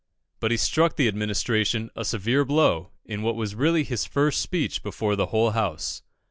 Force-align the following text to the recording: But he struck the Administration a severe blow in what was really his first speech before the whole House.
But 0.39 0.49
he 0.49 0.57
struck 0.57 0.95
the 0.95 1.07
Administration 1.07 1.91
a 1.95 2.03
severe 2.03 2.43
blow 2.43 2.89
in 3.05 3.21
what 3.21 3.35
was 3.35 3.53
really 3.53 3.83
his 3.83 4.03
first 4.03 4.41
speech 4.41 4.81
before 4.81 5.15
the 5.15 5.27
whole 5.27 5.51
House. 5.51 6.01